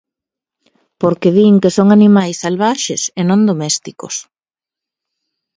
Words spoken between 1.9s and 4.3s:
animais salvaxes e non domésticos.